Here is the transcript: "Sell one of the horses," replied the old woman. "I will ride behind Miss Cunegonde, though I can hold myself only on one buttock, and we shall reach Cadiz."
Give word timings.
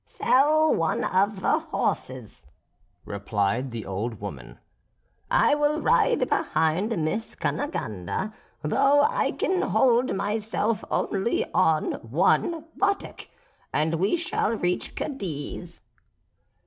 "Sell 0.03 0.73
one 0.73 1.03
of 1.03 1.41
the 1.41 1.59
horses," 1.59 2.47
replied 3.05 3.69
the 3.69 3.85
old 3.85 4.19
woman. 4.19 4.57
"I 5.29 5.53
will 5.53 5.79
ride 5.79 6.27
behind 6.27 7.05
Miss 7.05 7.35
Cunegonde, 7.35 8.33
though 8.63 9.03
I 9.03 9.31
can 9.37 9.61
hold 9.61 10.15
myself 10.15 10.83
only 10.89 11.45
on 11.53 11.91
one 12.01 12.65
buttock, 12.75 13.27
and 13.71 13.93
we 13.99 14.15
shall 14.15 14.55
reach 14.57 14.95
Cadiz." 14.95 15.81